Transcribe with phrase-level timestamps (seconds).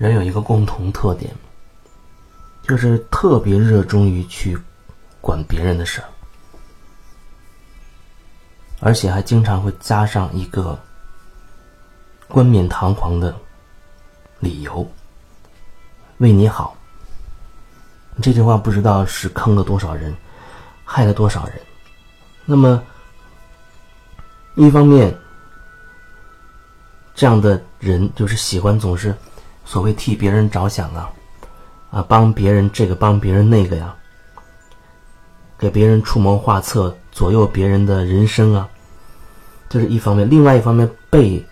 [0.00, 1.30] 人有一个共同特点，
[2.62, 4.58] 就是特别热衷于去
[5.20, 6.08] 管别人的事儿，
[8.80, 10.80] 而且还经常会加上一个
[12.28, 13.36] 冠冕堂皇的
[14.38, 14.90] 理由，
[16.16, 16.74] 为你好。
[18.22, 20.16] 这句话不知道是坑了多少人，
[20.82, 21.60] 害了多少人。
[22.46, 22.82] 那么，
[24.54, 25.14] 一方面，
[27.14, 29.14] 这样的人就是喜欢总是。
[29.70, 31.08] 所谓替别人着想啊，
[31.92, 33.94] 啊，帮别人这个帮别人那个呀，
[35.56, 38.68] 给别人出谋划策，左右别人的人生啊，
[39.68, 40.28] 这是一方面。
[40.28, 41.46] 另外一方面，被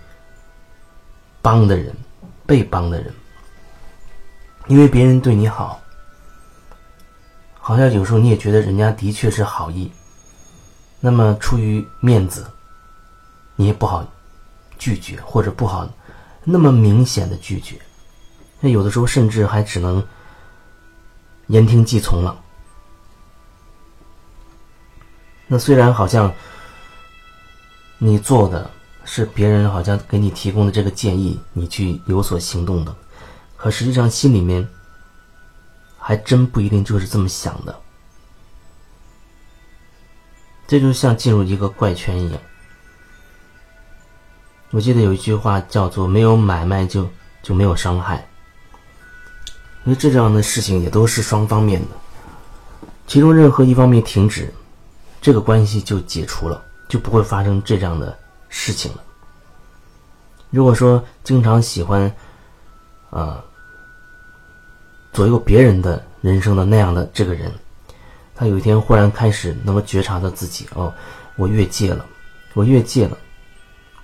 [1.41, 1.95] 帮的人，
[2.45, 3.15] 被帮的人，
[4.67, 5.81] 因为别人对你好，
[7.61, 9.93] 好像有时候你也觉得人家的确是好意，
[10.99, 12.45] 那么出于面子，
[13.55, 14.05] 你也不好
[14.77, 15.89] 拒绝，或者不好
[16.43, 17.81] 那么明显的拒绝。
[18.61, 20.05] 那有的时候甚至还只能
[21.47, 22.41] 言听计从了。
[25.47, 26.33] 那虽然好像
[27.99, 28.71] 你做的
[29.05, 32.95] 是别人好像给你提供的这个建议，你去有所行动的，
[33.57, 34.69] 可实际上心里面
[35.99, 37.81] 还真不一定就是这么想的。
[40.67, 42.41] 这就像进入一个怪圈一样。
[44.71, 47.09] 我记得有一句话叫做“没有买卖就
[47.43, 48.29] 就没有伤害”。
[49.89, 51.87] 因为这样的事情也都是双方面的，
[53.07, 54.53] 其中任何一方面停止，
[55.19, 58.15] 这个关系就解除了，就不会发生这样的
[58.51, 59.03] 事情了。
[60.51, 62.15] 如果说经常喜欢，
[63.09, 63.43] 啊，
[65.11, 67.51] 左右别人的人生的那样的这个人，
[68.35, 70.93] 他有一天忽然开始能够觉察到自己，哦，
[71.37, 72.05] 我越界了，
[72.53, 73.17] 我越界了，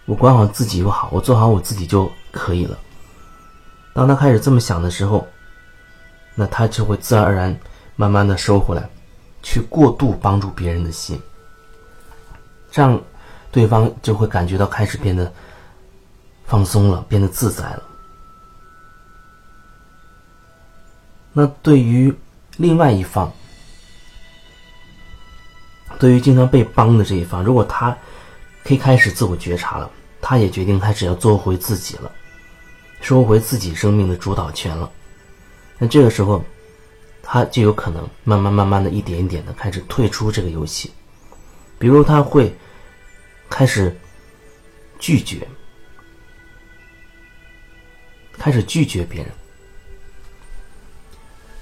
[0.06, 2.78] 我管好自己就好，我做好我自己就可以了。
[3.92, 5.28] 当他开始这么想的时候，
[6.34, 7.56] 那他就会自然而然、
[7.96, 8.88] 慢慢的收回来，
[9.42, 11.20] 去过度帮助别人的心，
[12.70, 13.00] 这样
[13.52, 15.32] 对方就会感觉到开始变得
[16.44, 17.82] 放松了，变得自在了。
[21.32, 22.12] 那对于
[22.56, 23.32] 另外一方，
[25.98, 27.96] 对于经常被帮的这一方，如果他
[28.64, 29.90] 可以开始自我觉察了，
[30.20, 32.10] 他也决定开始要做回自己了，
[33.00, 34.90] 收回自己生命的主导权了。
[35.78, 36.44] 那这个时候，
[37.22, 40.92] 他就有可能慢慢、慢慢的一点一点的开始退出这个游戏，
[41.78, 42.54] 比如他会
[43.50, 43.94] 开始
[44.98, 45.46] 拒绝，
[48.32, 49.30] 开始拒绝别人。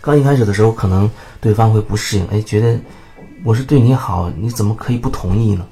[0.01, 2.79] 刚一开始的时候，可能对方会不适应，哎，觉得
[3.45, 5.67] 我是对你好，你怎么可以不同意呢？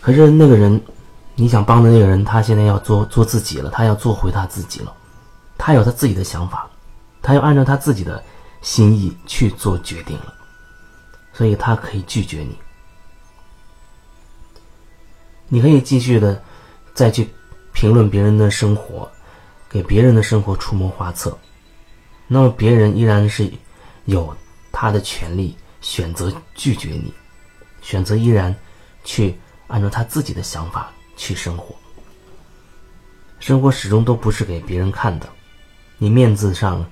[0.00, 0.80] 可是那个人，
[1.34, 4.94] 你想帮的那个人，他现在要做做自己了，他要做回他自己了。
[5.64, 6.68] 他有他自己的想法，
[7.22, 8.20] 他要按照他自己的
[8.62, 10.34] 心意去做决定了，
[11.32, 12.58] 所以他可以拒绝你。
[15.46, 16.42] 你可以继续的
[16.94, 17.28] 再去
[17.72, 19.08] 评论别人的生活，
[19.70, 21.38] 给别人的生活出谋划策，
[22.26, 23.48] 那么别人依然是
[24.06, 24.36] 有
[24.72, 27.14] 他的权利选择拒绝你，
[27.82, 28.52] 选择依然
[29.04, 31.72] 去按照他自己的想法去生活。
[33.38, 35.28] 生活始终都不是给别人看的。
[36.02, 36.84] 你面子上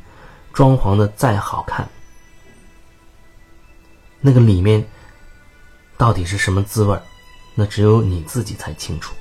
[0.52, 1.88] 装潢的再好看，
[4.20, 4.86] 那个里面
[5.96, 6.96] 到底是什么滋味
[7.56, 9.12] 那只有你自己才清楚。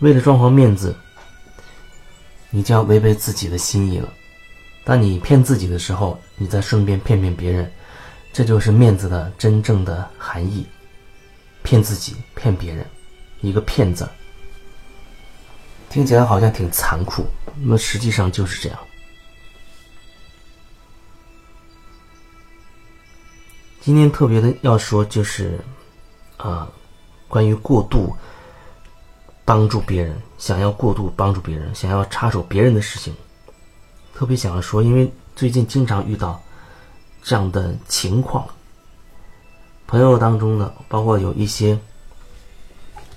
[0.00, 0.92] 为了装潢面子，
[2.50, 4.12] 你就要违背自己的心意了。
[4.82, 7.72] 当你骗自己的时候，你再顺便骗骗别人，
[8.32, 10.66] 这就是面子的真正的含义：
[11.62, 12.84] 骗自己，骗别人。
[13.42, 14.08] 一个骗子，
[15.90, 17.26] 听起来好像挺残酷，
[17.60, 18.78] 那么实际上就是这样。
[23.80, 25.58] 今天特别的要说，就是
[26.36, 26.70] 啊，
[27.26, 28.16] 关于过度
[29.44, 33.12] 帮助别人，想要过度帮助别人，想要插手别人的事情，
[34.14, 36.40] 特别想要说，因为最近经常遇到
[37.24, 38.46] 这样的情况，
[39.88, 41.76] 朋友当中呢，包括有一些。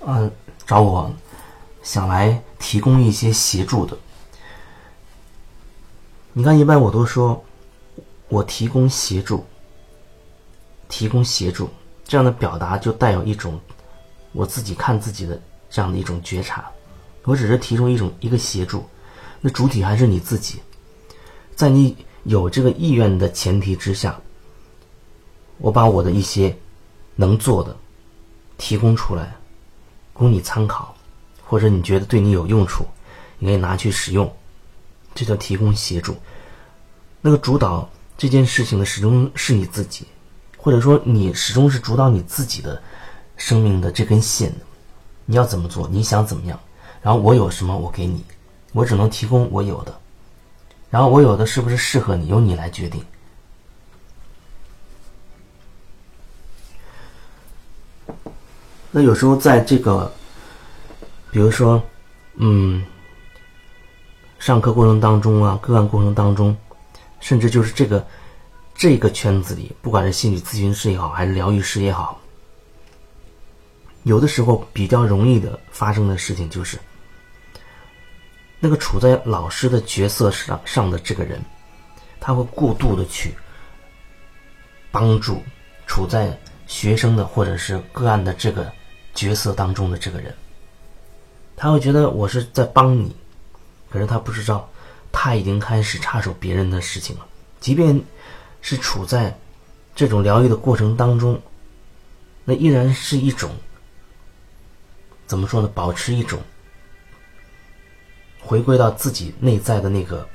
[0.07, 0.31] 嗯，
[0.67, 1.11] 找我
[1.81, 3.97] 想来提供一些协助的。
[6.31, 7.43] 你看，一般我都说
[8.29, 9.43] 我提供协助，
[10.87, 11.67] 提供协助
[12.03, 13.59] 这样的表达就带有一种
[14.31, 16.69] 我自己看自己的这样的一种觉察。
[17.23, 18.85] 我只是提供一种一个协助，
[19.41, 20.59] 那主体还是你自己。
[21.55, 24.21] 在你有这个意愿的前提之下，
[25.57, 26.55] 我把我的一些
[27.15, 27.75] 能做的。
[28.57, 29.35] 提供出来，
[30.15, 30.95] 供你参考，
[31.43, 32.85] 或者你觉得对你有用处，
[33.37, 34.33] 你可以拿去使用，
[35.13, 36.15] 这叫提供协助。
[37.19, 40.07] 那个主导这件事情的始终是你自己，
[40.57, 42.81] 或者说你始终是主导你自己的
[43.35, 44.53] 生命的这根线。
[45.25, 45.85] 你要怎么做？
[45.89, 46.57] 你想怎么样？
[47.01, 48.23] 然后我有什么，我给你，
[48.71, 49.93] 我只能提供我有的。
[50.89, 53.03] 然后我有的是不是适合你，由你来决定。
[58.97, 60.09] 那有时候在这个，
[61.29, 61.83] 比如说，
[62.35, 62.81] 嗯，
[64.39, 66.55] 上课过程当中啊，个案过程当中，
[67.19, 68.07] 甚至就是这个
[68.73, 72.21] 这个圈子里，不管是心理咨询师也好，还是疗愈师也好，
[74.03, 76.79] 有的时候比较容易的发生的事情就是，
[78.61, 81.37] 那个处在老师的角色上上的这个人，
[82.17, 83.35] 他会过度的去
[84.89, 85.43] 帮助
[85.85, 86.33] 处在
[86.65, 88.71] 学生的或者是个案的这个。
[89.15, 90.35] 角色当中的这个人，
[91.55, 93.15] 他会觉得我是在帮你，
[93.89, 94.69] 可是他不知道，
[95.11, 97.25] 他已经开始插手别人的事情了。
[97.61, 97.99] 即便
[98.61, 99.39] 是处在
[99.95, 101.41] 这种疗愈的过程当中，
[102.43, 103.55] 那依然是一种
[105.25, 105.71] 怎么说呢？
[105.73, 106.39] 保持一种
[108.41, 110.27] 回归到自己内在的那个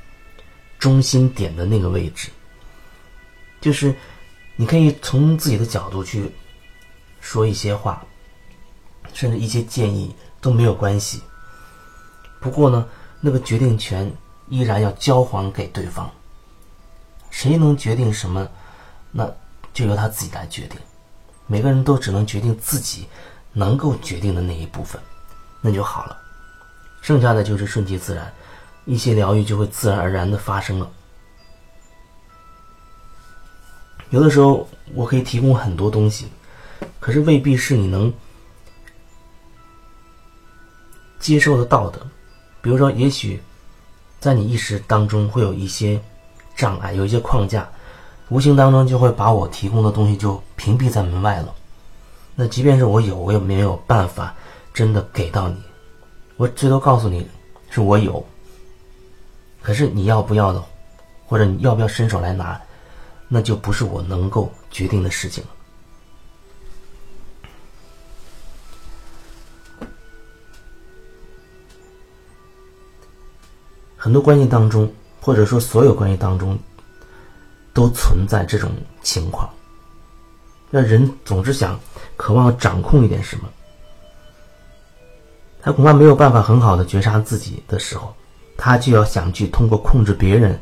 [0.79, 2.29] 中心点的那个位置，
[3.61, 3.95] 就是
[4.55, 6.31] 你可以从自己的角度去
[7.19, 8.03] 说一些话。
[9.13, 11.21] 甚至一些建议都没有关系。
[12.39, 12.85] 不过呢，
[13.19, 14.11] 那个决定权
[14.49, 16.09] 依然要交还给对方。
[17.29, 18.47] 谁能决定什么，
[19.11, 19.31] 那
[19.73, 20.79] 就由他自己来决定。
[21.47, 23.07] 每个人都只能决定自己
[23.53, 25.01] 能够决定的那一部分，
[25.61, 26.17] 那就好了。
[27.01, 28.33] 剩下的就是顺其自然，
[28.85, 30.89] 一些疗愈就会自然而然的发生了。
[34.09, 36.27] 有的时候我可以提供很多东西，
[36.99, 38.11] 可是未必是你能。
[41.21, 42.01] 接受得到的，
[42.61, 43.39] 比如说，也许
[44.19, 46.01] 在你意识当中会有一些
[46.55, 47.69] 障碍，有一些框架，
[48.29, 51.53] 无形当中就会把我提供的东西就屏蔽在门外了。
[52.33, 54.33] 那即便是我有，我也没有办法
[54.73, 55.55] 真的给到你。
[56.37, 57.27] 我最多告诉你
[57.69, 58.25] 是我有，
[59.61, 60.63] 可是你要不要的，
[61.27, 62.59] 或者你要不要伸手来拿，
[63.27, 65.49] 那就不是我能够决定的事情了。
[74.03, 76.57] 很多关系当中，或者说所有关系当中，
[77.71, 78.71] 都存在这种
[79.03, 79.47] 情况。
[80.71, 81.79] 那人总是想
[82.17, 83.47] 渴望掌控一点什么，
[85.61, 88.11] 他恐怕没有办法很好的觉察自己的时候，
[88.57, 90.59] 他就要想去通过控制别人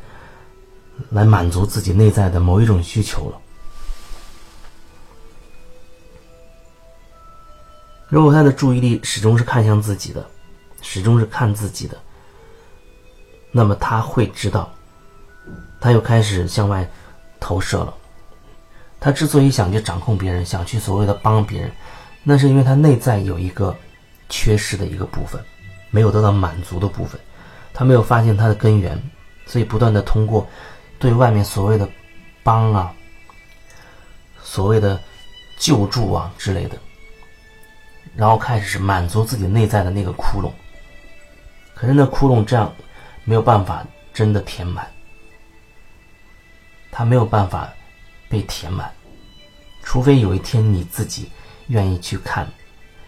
[1.10, 3.40] 来满足自己内在的某一种需求了。
[8.10, 10.30] 如果他的注意力始终是看向自己的，
[10.82, 11.98] 始终是看自己的。
[13.52, 14.72] 那么他会知道，
[15.80, 16.88] 他又开始向外
[17.40, 17.94] 投射了。
[19.00, 21.72] 他之所以想去掌控别人，想去所谓的帮别人，
[22.22, 23.76] 那是因为他内在有一个
[24.28, 25.42] 缺失的一个部分，
[25.90, 27.20] 没有得到满足的部分，
[27.74, 29.02] 他没有发现他的根源，
[29.48, 30.48] 所以不断的通过
[31.00, 31.90] 对外面所谓的
[32.44, 32.94] 帮啊、
[34.44, 35.00] 所谓的
[35.58, 36.78] 救助啊之类的，
[38.16, 40.52] 然后开始满足自己内在的那个窟窿。
[41.74, 42.72] 可是那窟窿这样。
[43.24, 44.90] 没有办法真的填满，
[46.92, 47.72] 它没有办法
[48.28, 48.92] 被填满，
[49.84, 51.30] 除非有一天你自己
[51.68, 52.48] 愿意去看，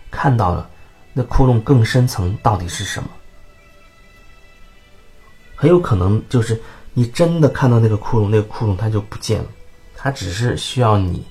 [0.10, 0.70] 看到了
[1.14, 3.10] 那窟窿更深层到底是什么，
[5.56, 6.62] 很有可能就是
[6.94, 9.50] 你真的看到那个窟窿，那个窟窿它就不见了，
[9.96, 11.26] 它只是需要你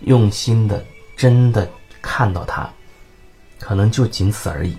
[0.00, 0.84] 用心的
[1.16, 1.68] 真的
[2.02, 2.68] 看到它，
[3.58, 4.76] 可能就仅此而已。